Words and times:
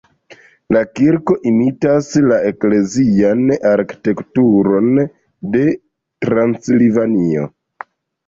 La 0.75 0.79
kirko 0.99 1.35
imitas 1.49 2.07
la 2.29 2.37
eklezian 2.51 3.43
arkitekturon 3.73 4.89
de 5.57 5.61
Transilvanio. 6.27 7.47